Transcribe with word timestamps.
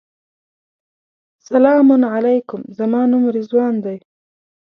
سلام 1.49 1.87
علیکم 2.15 2.61
زما 2.77 3.01
نوم 3.11 3.23
رضوان 3.37 3.73
دی. 3.83 3.97